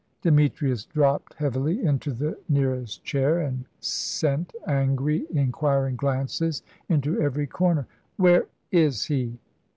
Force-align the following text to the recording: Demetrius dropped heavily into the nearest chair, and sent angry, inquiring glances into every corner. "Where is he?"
Demetrius 0.23 0.83
dropped 0.85 1.35
heavily 1.35 1.83
into 1.83 2.11
the 2.11 2.35
nearest 2.49 3.03
chair, 3.03 3.37
and 3.39 3.65
sent 3.81 4.51
angry, 4.65 5.27
inquiring 5.31 5.95
glances 5.95 6.63
into 6.89 7.21
every 7.21 7.45
corner. 7.45 7.85
"Where 8.17 8.47
is 8.71 9.05
he?" 9.05 9.37